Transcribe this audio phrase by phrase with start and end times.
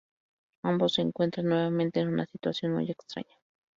[0.63, 3.35] Ambos se encuentran nuevamente en una situación muy extraña.